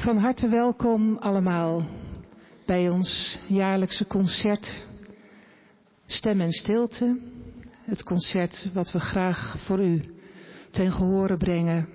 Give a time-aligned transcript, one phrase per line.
[0.00, 1.84] Van harte welkom allemaal
[2.66, 4.86] bij ons jaarlijkse concert
[6.06, 7.18] Stem en Stilte.
[7.84, 10.02] Het concert wat we graag voor u
[10.70, 11.88] ten gehore brengen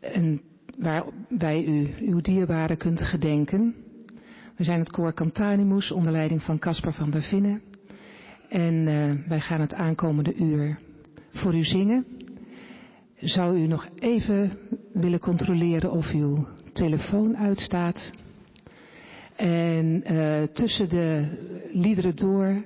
[0.00, 0.40] en
[0.78, 3.74] waarbij u uw dierbaren kunt gedenken.
[4.56, 7.62] We zijn het koor Cantanimus onder leiding van Caspar van der Vinnen.
[8.48, 10.78] En uh, wij gaan het aankomende uur
[11.30, 12.06] voor u zingen.
[13.16, 14.58] Zou u nog even
[14.92, 18.10] willen controleren of uw telefoon uitstaat?
[19.36, 21.26] En uh, tussen de
[21.72, 22.64] liederen door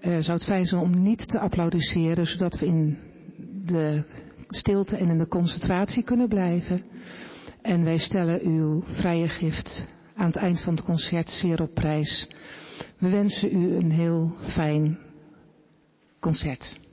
[0.00, 2.98] uh, zou het fijn zijn om niet te applaudisseren, zodat we in
[3.66, 4.04] de
[4.48, 6.82] stilte en in de concentratie kunnen blijven.
[7.62, 12.28] En wij stellen uw vrije gift aan het eind van het concert zeer op prijs.
[12.98, 14.98] We wensen u een heel fijn
[16.20, 16.87] concert.